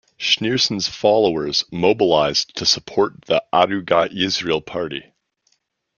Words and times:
Schneerson's 0.17 0.87
followers 0.87 1.63
mobilized 1.71 2.55
to 2.55 2.65
support 2.65 3.21
the 3.27 3.43
Agudat 3.53 4.11
Yisrael 4.11 4.65
party. 4.65 5.05